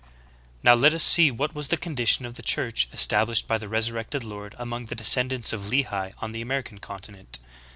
[0.01, 0.19] 22.
[0.63, 4.23] Now let us see what was the condition of the Church established by the Resurrected
[4.23, 7.37] Lord among the descendants of Lehi on the American continent.